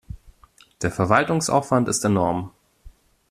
[0.81, 2.49] Der Verwaltungsaufwand ist enorm.